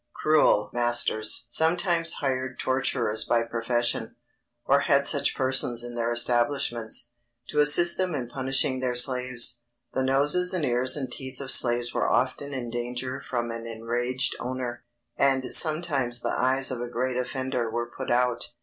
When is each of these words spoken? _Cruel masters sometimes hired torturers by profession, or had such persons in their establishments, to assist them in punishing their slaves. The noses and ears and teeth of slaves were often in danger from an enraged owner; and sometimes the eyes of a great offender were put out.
_Cruel 0.25 0.73
masters 0.73 1.45
sometimes 1.47 2.13
hired 2.13 2.57
torturers 2.57 3.23
by 3.23 3.43
profession, 3.43 4.15
or 4.65 4.79
had 4.79 5.05
such 5.05 5.35
persons 5.35 5.83
in 5.83 5.93
their 5.93 6.11
establishments, 6.11 7.11
to 7.49 7.59
assist 7.59 7.97
them 7.99 8.15
in 8.15 8.27
punishing 8.27 8.79
their 8.79 8.95
slaves. 8.95 9.61
The 9.93 10.01
noses 10.01 10.55
and 10.55 10.65
ears 10.65 10.97
and 10.97 11.11
teeth 11.11 11.39
of 11.39 11.51
slaves 11.51 11.93
were 11.93 12.09
often 12.09 12.51
in 12.51 12.71
danger 12.71 13.21
from 13.29 13.51
an 13.51 13.67
enraged 13.67 14.35
owner; 14.39 14.85
and 15.17 15.45
sometimes 15.53 16.21
the 16.21 16.33
eyes 16.35 16.71
of 16.71 16.81
a 16.81 16.89
great 16.89 17.15
offender 17.15 17.69
were 17.69 17.85
put 17.95 18.09
out. 18.09 18.53